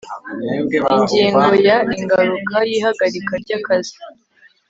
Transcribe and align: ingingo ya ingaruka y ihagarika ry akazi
ingingo 0.95 1.47
ya 1.67 1.77
ingaruka 1.99 2.55
y 2.67 2.71
ihagarika 2.77 3.31
ry 3.43 3.51
akazi 3.57 3.95